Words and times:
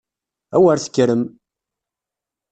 A 0.55 0.57
wer 0.61 0.79
tekkrem! 0.79 1.23